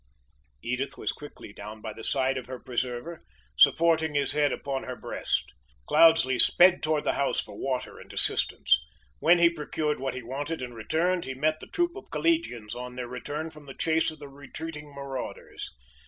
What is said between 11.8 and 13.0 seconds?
of collegians on